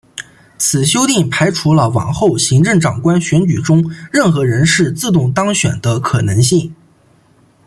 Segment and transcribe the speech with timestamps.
[0.57, 6.73] 此修订排除了往后行政长官选举中任何人士自动当选的可能性。